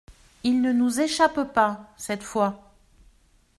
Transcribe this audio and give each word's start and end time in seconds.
Il 0.43 0.63
ne 0.63 0.73
nous 0.73 0.99
échappe 0.99 1.53
pas, 1.53 1.93
cette 1.95 2.23
fois. 2.23 2.73